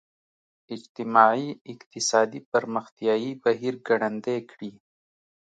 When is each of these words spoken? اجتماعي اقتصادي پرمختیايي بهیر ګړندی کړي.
اجتماعي 0.75 1.47
اقتصادي 1.73 2.39
پرمختیايي 2.51 3.31
بهیر 3.43 3.73
ګړندی 3.87 4.37
کړي. 4.51 4.71